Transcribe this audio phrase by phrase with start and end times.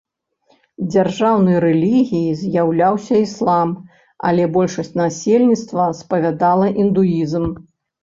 [0.93, 3.77] Дзяржаўнай рэлігіяй з'яўляўся іслам,
[4.33, 7.51] але большасць насельніцтва спавядала індуізм.